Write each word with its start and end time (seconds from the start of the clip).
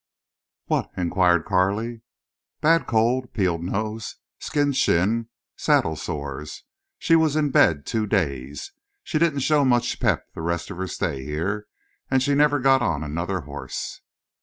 "What?" 0.65 0.89
inquired 0.97 1.45
Carley. 1.45 2.01
"Bad 2.59 2.87
cold, 2.87 3.31
peeled 3.35 3.61
nose, 3.63 4.15
skinned 4.39 4.75
shin, 4.75 5.29
saddle 5.55 5.95
sores. 5.95 6.63
She 6.97 7.15
was 7.15 7.35
in 7.35 7.51
bed 7.51 7.85
two 7.85 8.07
days. 8.07 8.71
She 9.03 9.19
didn't 9.19 9.41
show 9.41 9.63
much 9.63 9.99
pep 9.99 10.25
the 10.33 10.41
rest 10.41 10.71
of 10.71 10.77
her 10.77 10.87
stay 10.87 11.23
here, 11.23 11.67
and 12.09 12.23
she 12.23 12.33
never 12.33 12.59
got 12.59 12.81
on 12.81 13.03
another 13.03 13.41
horse." 13.41 14.01